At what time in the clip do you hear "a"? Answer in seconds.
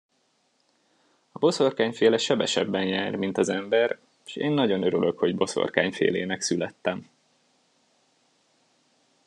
1.31-1.39